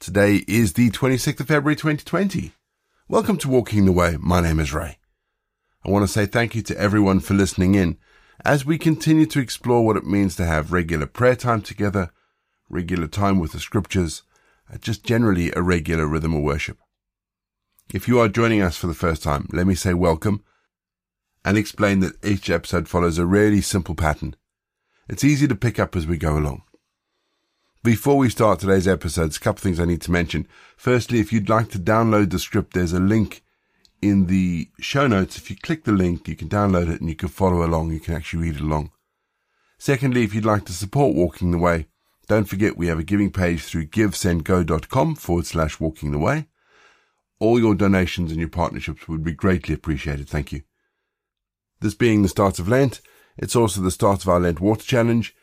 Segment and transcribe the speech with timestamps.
[0.00, 2.52] Today is the 26th of February 2020.
[3.06, 4.16] Welcome to Walking the Way.
[4.18, 4.96] My name is Ray.
[5.84, 7.98] I want to say thank you to everyone for listening in
[8.42, 12.12] as we continue to explore what it means to have regular prayer time together,
[12.70, 14.22] regular time with the scriptures,
[14.70, 16.78] and just generally a regular rhythm of worship.
[17.92, 20.42] If you are joining us for the first time, let me say welcome
[21.44, 24.34] and explain that each episode follows a really simple pattern.
[25.10, 26.62] It's easy to pick up as we go along.
[27.82, 30.46] Before we start today's episodes, a couple things I need to mention.
[30.76, 33.42] Firstly, if you'd like to download the script, there's a link
[34.02, 35.38] in the show notes.
[35.38, 37.90] If you click the link, you can download it and you can follow along.
[37.90, 38.90] You can actually read it along.
[39.78, 41.86] Secondly, if you'd like to support Walking the Way,
[42.28, 46.48] don't forget we have a giving page through givesendgo.com forward slash walking the way.
[47.38, 50.28] All your donations and your partnerships would be greatly appreciated.
[50.28, 50.64] Thank you.
[51.80, 53.00] This being the start of Lent,
[53.38, 55.34] it's also the start of our Lent Water Challenge,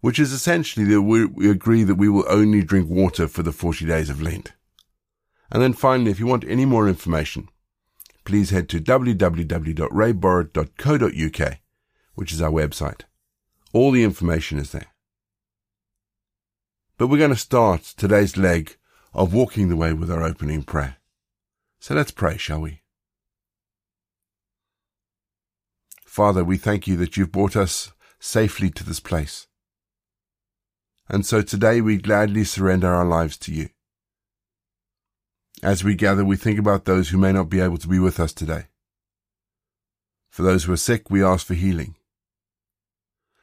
[0.00, 3.52] which is essentially that we, we agree that we will only drink water for the
[3.52, 4.52] 40 days of Lent.
[5.50, 7.48] And then finally, if you want any more information,
[8.24, 11.58] please head to www.rayborrett.co.uk,
[12.14, 13.02] which is our website.
[13.72, 14.86] All the information is there.
[16.96, 18.76] But we're going to start today's leg
[19.12, 20.96] of walking the way with our opening prayer.
[21.80, 22.82] So let's pray, shall we?
[26.04, 29.46] Father, we thank you that you've brought us safely to this place.
[31.12, 33.70] And so today we gladly surrender our lives to you.
[35.60, 38.20] As we gather, we think about those who may not be able to be with
[38.20, 38.66] us today.
[40.30, 41.96] For those who are sick, we ask for healing.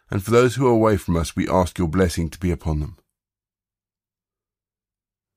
[0.10, 2.80] And for those who are away from us, we ask your blessing to be upon
[2.80, 2.96] them.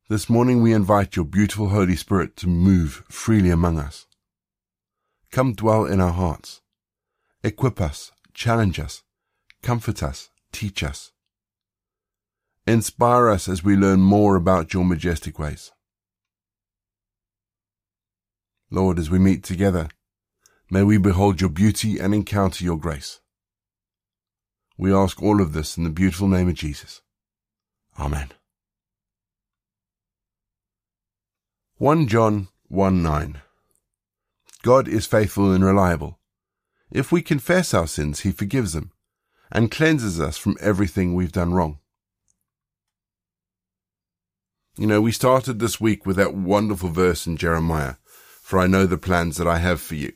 [0.08, 4.06] This morning we invite your beautiful Holy Spirit to move freely among us.
[5.32, 6.60] Come dwell in our hearts.
[7.42, 9.02] Equip us, challenge us,
[9.62, 11.10] comfort us, teach us.
[12.66, 15.72] Inspire us as we learn more about your majestic ways.
[18.70, 19.88] Lord, as we meet together,
[20.70, 23.20] may we behold your beauty and encounter your grace.
[24.78, 27.02] We ask all of this in the beautiful name of Jesus.
[27.98, 28.30] Amen.
[31.78, 33.42] 1 John 1 9
[34.62, 36.20] God is faithful and reliable.
[36.92, 38.92] If we confess our sins, he forgives them
[39.50, 41.79] and cleanses us from everything we've done wrong.
[44.76, 47.96] You know, we started this week with that wonderful verse in Jeremiah,
[48.40, 50.12] for I know the plans that I have for you.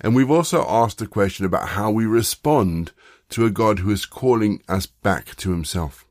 [0.00, 2.92] And we've also asked a question about how we respond
[3.30, 6.04] to a God who is calling us back to himself.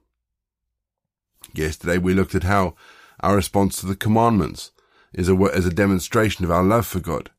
[1.53, 2.75] Yesterday we looked at how
[3.19, 4.71] our response to the commandments
[5.13, 7.29] is a, a demonstration of our love for God.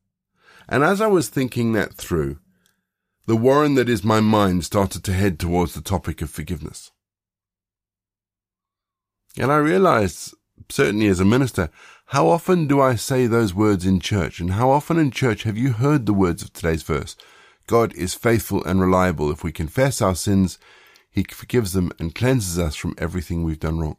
[0.68, 2.38] And as I was thinking that through,
[3.26, 6.90] the warren that is my mind started to head towards the topic of forgiveness.
[9.38, 10.34] And I realized,
[10.68, 11.70] certainly as a minister,
[12.06, 14.40] how often do I say those words in church?
[14.40, 17.16] And how often in church have you heard the words of today's verse?
[17.66, 19.30] God is faithful and reliable.
[19.30, 20.58] If we confess our sins,
[21.10, 23.96] he forgives them and cleanses us from everything we've done wrong.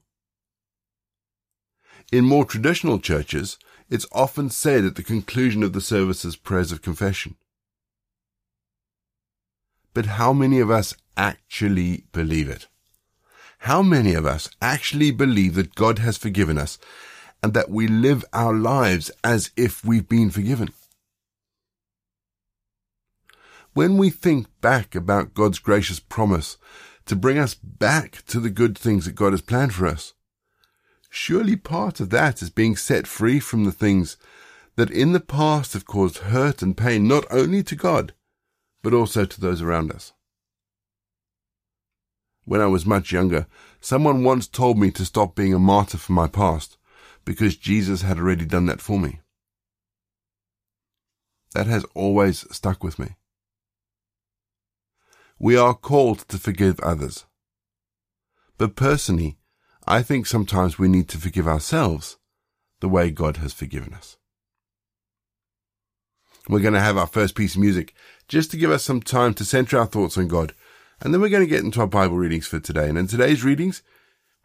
[2.12, 3.58] In more traditional churches,
[3.90, 7.36] it's often said at the conclusion of the service as prayers of confession.
[9.94, 12.68] But how many of us actually believe it?
[13.64, 16.78] How many of us actually believe that God has forgiven us
[17.42, 20.74] and that we live our lives as if we've been forgiven?
[23.72, 26.58] When we think back about God's gracious promise
[27.06, 30.14] to bring us back to the good things that God has planned for us,
[31.10, 34.18] surely part of that is being set free from the things
[34.76, 38.14] that in the past have caused hurt and pain not only to God,
[38.82, 40.12] but also to those around us.
[42.46, 43.48] When I was much younger,
[43.80, 46.78] someone once told me to stop being a martyr for my past
[47.26, 49.22] because Jesus had already done that for me.
[51.54, 53.16] That has always stuck with me.
[55.40, 57.26] We are called to forgive others.
[58.58, 59.38] But personally,
[59.88, 62.18] I think sometimes we need to forgive ourselves
[62.80, 64.18] the way God has forgiven us.
[66.50, 67.94] We're going to have our first piece of music
[68.28, 70.54] just to give us some time to center our thoughts on God
[71.04, 72.88] and then we're going to get into our Bible readings for today.
[72.88, 73.84] And in today's readings,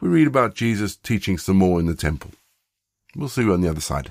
[0.00, 2.32] we read about Jesus teaching some more in the temple.
[3.14, 4.10] We'll see you on the other side.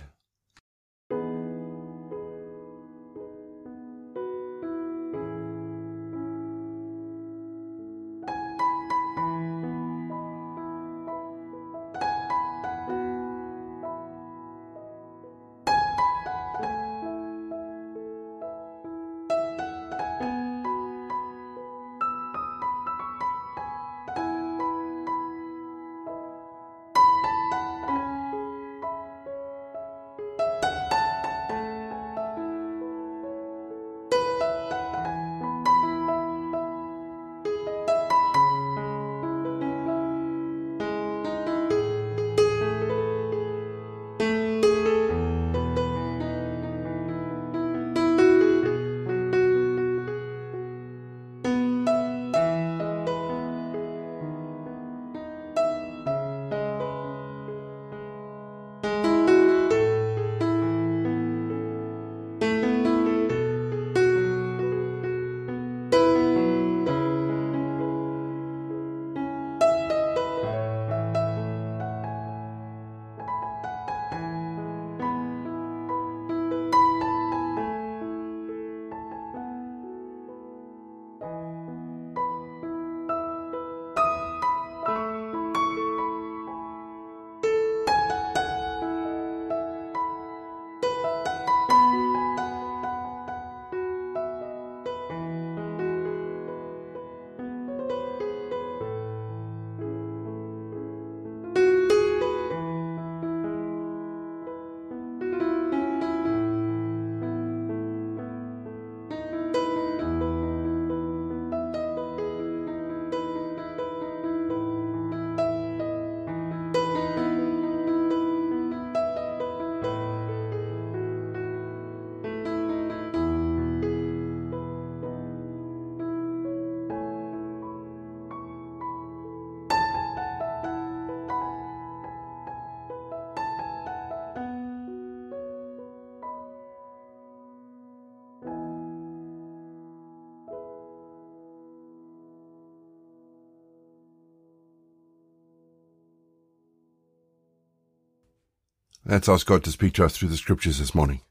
[149.09, 151.21] Let's ask God to speak to us through the scriptures this morning.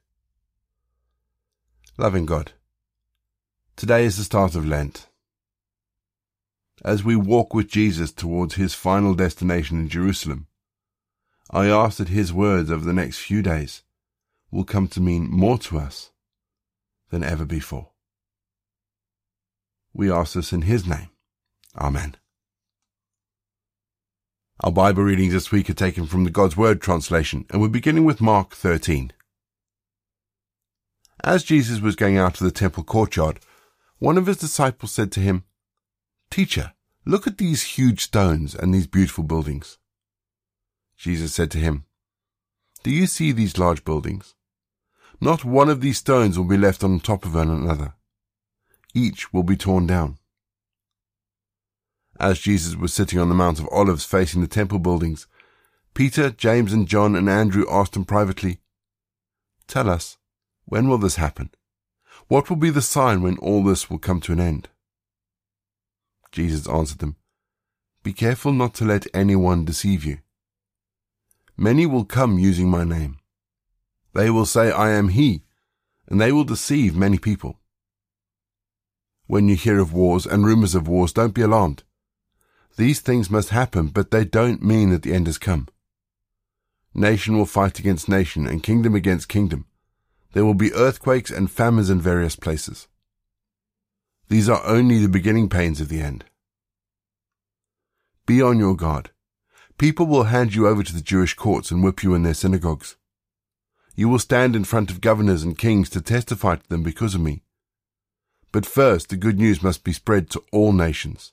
[1.98, 2.52] Loving God,
[3.76, 5.08] today is the start of Lent.
[6.82, 10.46] As we walk with Jesus towards his final destination in Jerusalem,
[11.50, 13.82] I ask that his words over the next few days
[14.50, 16.12] will come to mean more to us
[17.10, 17.90] than ever before.
[19.92, 21.10] We ask this in his name.
[21.76, 22.16] Amen.
[24.60, 28.06] Our Bible readings this week are taken from the God's Word translation, and we're beginning
[28.06, 29.12] with Mark 13.
[31.22, 33.38] As Jesus was going out of the temple courtyard,
[33.98, 35.44] one of his disciples said to him,
[36.30, 36.72] Teacher,
[37.04, 39.76] look at these huge stones and these beautiful buildings.
[40.96, 41.84] Jesus said to him,
[42.82, 44.34] Do you see these large buildings?
[45.20, 47.92] Not one of these stones will be left on top of another.
[48.94, 50.16] Each will be torn down.
[52.18, 55.26] As Jesus was sitting on the Mount of Olives facing the temple buildings,
[55.92, 58.58] Peter, James, and John and Andrew asked him privately,
[59.66, 60.16] Tell us,
[60.64, 61.50] when will this happen?
[62.28, 64.68] What will be the sign when all this will come to an end?
[66.32, 67.16] Jesus answered them,
[68.02, 70.18] Be careful not to let anyone deceive you.
[71.56, 73.18] Many will come using my name.
[74.14, 75.42] They will say, I am he,
[76.08, 77.58] and they will deceive many people.
[79.26, 81.82] When you hear of wars and rumors of wars, don't be alarmed.
[82.76, 85.68] These things must happen, but they don't mean that the end has come.
[86.94, 89.66] Nation will fight against nation and kingdom against kingdom.
[90.32, 92.88] There will be earthquakes and famines in various places.
[94.28, 96.24] These are only the beginning pains of the end.
[98.26, 99.10] Be on your guard.
[99.78, 102.96] People will hand you over to the Jewish courts and whip you in their synagogues.
[103.94, 107.20] You will stand in front of governors and kings to testify to them because of
[107.22, 107.42] me.
[108.52, 111.32] But first, the good news must be spread to all nations.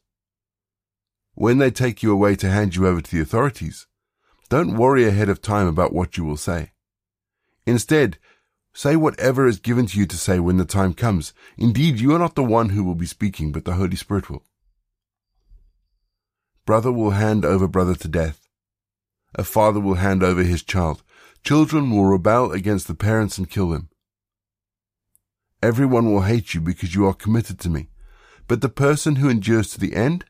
[1.36, 3.88] When they take you away to hand you over to the authorities,
[4.50, 6.74] don't worry ahead of time about what you will say.
[7.66, 8.18] Instead,
[8.74, 11.34] say whatever is given to you to say when the time comes.
[11.58, 14.44] Indeed, you are not the one who will be speaking, but the Holy Spirit will.
[16.66, 18.48] Brother will hand over brother to death.
[19.36, 21.04] A father will hand over his child.
[21.44, 23.90] Children will rebel against the parents and kill them.
[25.62, 27.90] Everyone will hate you because you are committed to me,
[28.48, 30.26] but the person who endures to the end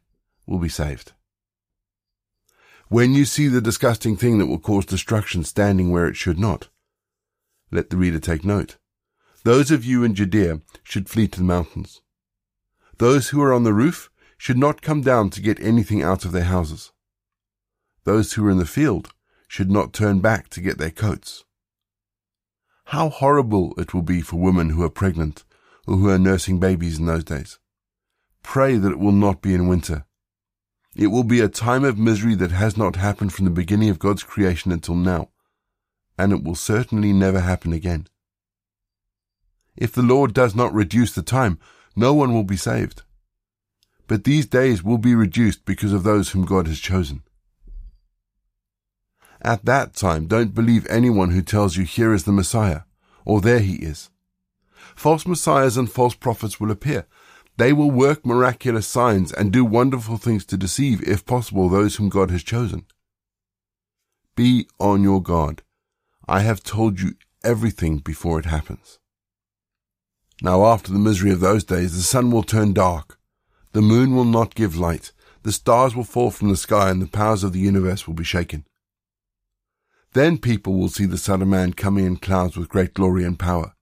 [0.46, 1.14] will be saved.
[2.90, 6.70] When you see the disgusting thing that will cause destruction standing where it should not,
[7.72, 8.78] let the reader take note.
[9.44, 12.02] Those of you in Judea should flee to the mountains.
[12.98, 16.32] Those who are on the roof should not come down to get anything out of
[16.32, 16.92] their houses.
[18.04, 19.14] Those who are in the field
[19.48, 21.46] should not turn back to get their coats.
[22.86, 25.46] How horrible it will be for women who are pregnant
[25.88, 27.60] or who are nursing babies in those days.
[28.44, 30.06] Pray that it will not be in winter
[30.96, 34.00] it will be a time of misery that has not happened from the beginning of
[34.00, 35.30] God's creation until now,
[36.18, 38.08] and it will certainly never happen again.
[39.76, 41.60] If the Lord does not reduce the time,
[41.96, 43.02] no one will be saved.
[44.08, 47.24] But these days will be reduced because of those whom God has chosen.
[49.42, 52.82] At that time, don't believe anyone who tells you here is the Messiah,
[53.26, 54.10] or there he is.
[54.96, 57.08] False messiahs and false prophets will appear,
[57.58, 62.10] they will work miraculous signs and do wonderful things to deceive, if possible, those whom
[62.10, 62.86] God has chosen.
[64.36, 65.62] Be on your guard.
[66.28, 68.98] I have told you everything before it happens.
[70.42, 73.20] Now after the misery of those days, the sun will turn dark.
[73.74, 75.12] The moon will not give light.
[75.44, 78.24] The stars will fall from the sky and the powers of the universe will be
[78.24, 78.66] shaken.
[80.14, 83.38] Then people will see the Son of Man coming in clouds with great glory and
[83.38, 83.74] power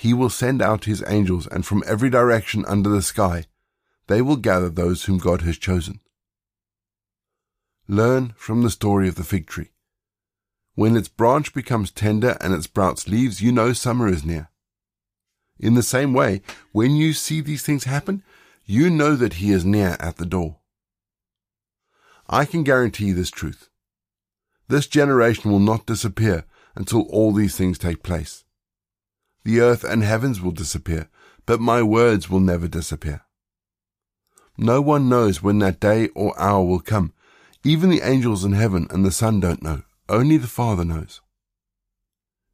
[0.00, 3.44] he will send out his angels, and from every direction under the sky
[4.06, 6.00] they will gather those whom God has chosen.
[7.86, 9.72] Learn from the story of the fig tree.
[10.74, 14.48] When its branch becomes tender and it sprouts leaves, you know summer is near.
[15.58, 16.40] In the same way,
[16.72, 18.22] when you see these things happen,
[18.64, 20.60] you know that he is near at the door.
[22.26, 23.68] I can guarantee this truth.
[24.66, 28.44] This generation will not disappear until all these things take place.
[29.50, 31.08] The earth and heavens will disappear,
[31.44, 33.22] but my words will never disappear.
[34.56, 37.12] No one knows when that day or hour will come.
[37.64, 39.82] Even the angels in heaven and the Son don't know.
[40.08, 41.20] Only the Father knows.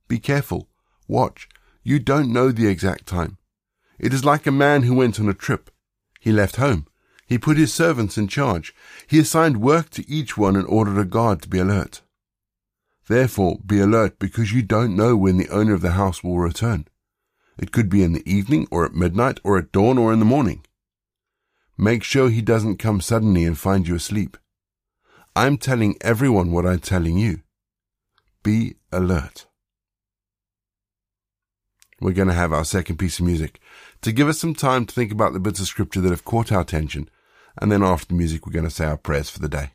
[0.09, 0.71] Be careful.
[1.07, 1.50] Watch.
[1.83, 3.37] You don't know the exact time.
[3.99, 5.71] It is like a man who went on a trip.
[6.19, 6.87] He left home.
[7.26, 8.75] He put his servants in charge.
[9.07, 12.00] He assigned work to each one and ordered a guard to be alert.
[13.09, 16.87] Therefore, be alert because you don't know when the owner of the house will return.
[17.59, 20.25] It could be in the evening or at midnight or at dawn or in the
[20.25, 20.65] morning.
[21.79, 24.37] Make sure he doesn't come suddenly and find you asleep.
[25.35, 27.43] I'm telling everyone what I'm telling you.
[28.43, 29.47] be alert.
[32.01, 33.59] We're going to have our second piece of music
[34.03, 36.53] to give us some time to think about the bits of scripture that have caught
[36.53, 37.09] our attention.
[37.61, 39.73] And then after the music, we're going to say our prayers for the day.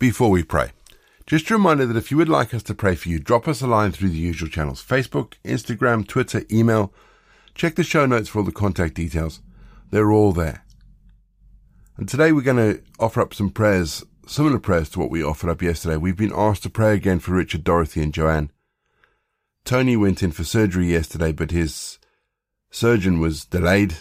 [0.00, 0.72] Before we pray,
[1.26, 3.60] just a reminder that if you would like us to pray for you, drop us
[3.60, 6.94] a line through the usual channels Facebook, Instagram, Twitter, email.
[7.54, 9.42] Check the show notes for all the contact details.
[9.90, 10.64] They're all there.
[11.98, 15.50] And today we're going to offer up some prayers, similar prayers to what we offered
[15.50, 15.98] up yesterday.
[15.98, 18.50] We've been asked to pray again for Richard, Dorothy, and Joanne.
[19.66, 21.98] Tony went in for surgery yesterday, but his
[22.70, 23.96] surgeon was delayed.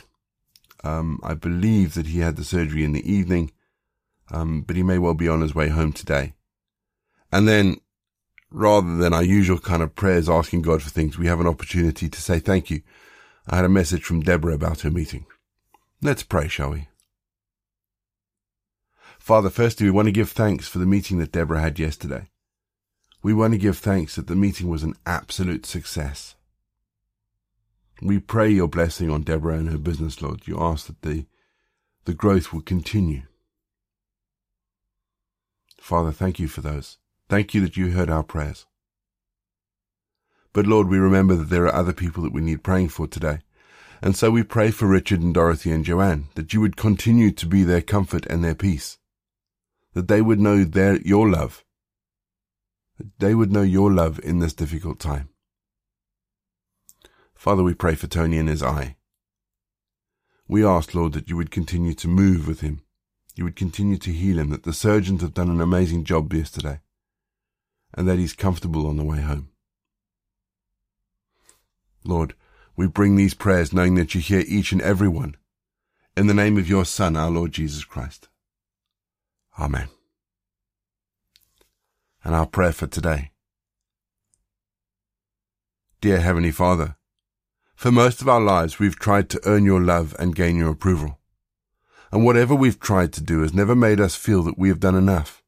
[0.81, 3.51] Um, I believe that he had the surgery in the evening
[4.31, 6.33] um, but he may well be on his way home today.
[7.31, 7.77] And then,
[8.51, 12.09] rather than our usual kind of prayers asking God for things, we have an opportunity
[12.09, 12.81] to say thank you.
[13.47, 15.25] I had a message from Deborah about her meeting.
[16.01, 16.87] Let's pray, shall we?
[19.19, 22.29] Father, firstly, we want to give thanks for the meeting that Deborah had yesterday.
[23.21, 26.35] We want to give thanks that the meeting was an absolute success.
[28.01, 30.47] We pray your blessing on Deborah and her business, Lord.
[30.47, 31.25] You ask that the,
[32.05, 33.23] the growth will continue.
[35.79, 36.97] Father, thank you for those.
[37.29, 38.65] Thank you that you heard our prayers.
[40.53, 43.39] But Lord, we remember that there are other people that we need praying for today.
[44.01, 47.45] And so we pray for Richard and Dorothy and Joanne, that you would continue to
[47.45, 48.97] be their comfort and their peace.
[49.93, 51.65] That they would know their, your love.
[52.97, 55.29] That they would know your love in this difficult time.
[57.35, 58.95] Father, we pray for Tony and his eye.
[60.47, 62.81] We ask, Lord, that you would continue to move with him
[63.39, 66.81] you would continue to heal him, that the surgeons have done an amazing job yesterday,
[67.93, 69.47] and that he's comfortable on the way home.
[72.03, 72.33] Lord,
[72.75, 75.37] we bring these prayers knowing that you hear each and every one.
[76.17, 78.27] In the name of your Son, our Lord Jesus Christ.
[79.57, 79.87] Amen.
[82.25, 83.31] And our prayer for today.
[86.01, 86.97] Dear Heavenly Father,
[87.73, 91.18] for most of our lives we've tried to earn your love and gain your approval
[92.11, 94.95] and whatever we've tried to do has never made us feel that we have done
[94.95, 95.43] enough.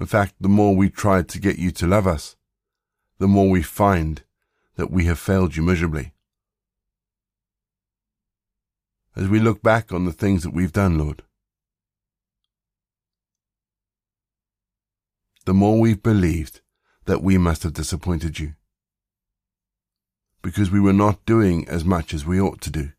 [0.00, 2.36] In fact, the more we try to get you to love us,
[3.18, 4.22] the more we find
[4.76, 6.12] that we have failed you miserably.
[9.14, 11.22] As we look back on the things that we've done, Lord,
[15.44, 16.60] the more we've believed
[17.04, 18.54] that we must have disappointed you
[20.42, 22.92] because we were not doing as much as we ought to do.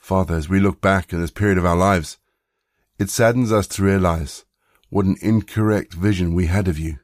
[0.00, 2.18] Father, as we look back in this period of our lives,
[2.98, 4.44] it saddens us to realize
[4.88, 6.98] what an incorrect vision we had of you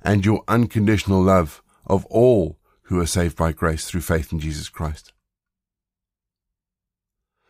[0.00, 4.68] and your unconditional love of all who are saved by grace through faith in Jesus
[4.68, 5.12] Christ.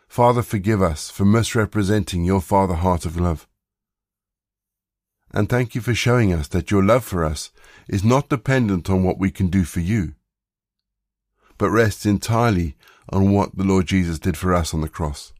[0.08, 3.46] Father, forgive us for misrepresenting your Father heart of love.
[5.32, 7.50] And thank you for showing us that your love for us
[7.88, 10.14] is not dependent on what we can do for you,
[11.62, 12.74] but rests entirely
[13.10, 15.32] on what the Lord Jesus did for us on the cross.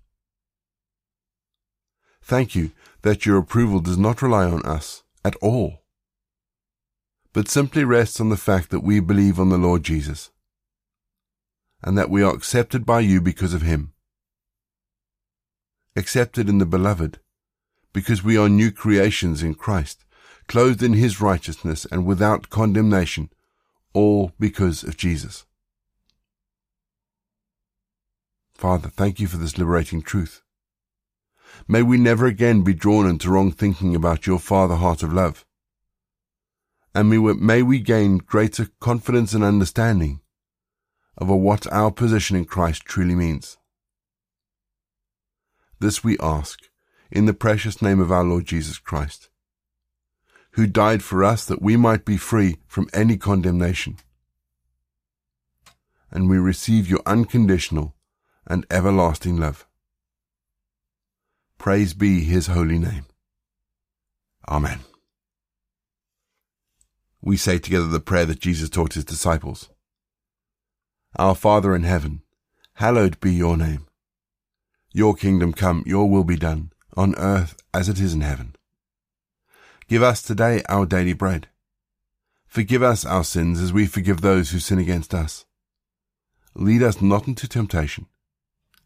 [2.23, 5.83] Thank you that your approval does not rely on us at all,
[7.33, 10.31] but simply rests on the fact that we believe on the Lord Jesus,
[11.83, 13.93] and that we are accepted by you because of him
[15.97, 17.19] accepted in the beloved,
[17.93, 20.05] because we are new creations in Christ,
[20.47, 23.29] clothed in his righteousness and without condemnation,
[23.93, 25.47] all because of Jesus.
[28.63, 30.41] Father, thank you for this liberating truth.
[31.67, 35.45] May we never again be drawn into wrong thinking about your Father heart of love.
[36.95, 40.21] And may we gain greater confidence and understanding
[41.19, 43.59] of what our position in Christ truly means.
[45.81, 46.61] This we ask
[47.11, 49.29] in the precious name of our Lord Jesus Christ,
[50.53, 53.97] who died for us that we might be free from any condemnation.
[56.13, 57.97] And we receive your unconditional
[58.47, 59.67] and everlasting love.
[61.59, 63.07] Praise be his holy name.
[64.49, 64.81] Amen.
[67.21, 69.69] We say together the prayer that Jesus taught his disciples.
[71.17, 72.23] Our Father in heaven,
[72.75, 73.87] hallowed be your name.
[74.93, 78.57] Your kingdom come, your will be done, on earth as it is in heaven.
[79.89, 81.49] Give us today our daily bread.
[82.47, 85.45] Forgive us our sins as we forgive those who sin against us.
[86.55, 88.07] Lead us not into temptation,